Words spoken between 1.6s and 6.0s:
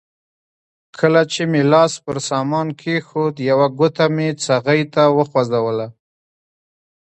لاس پر سامان کېښود یوه ګوته مې څغۍ ته وغځوله.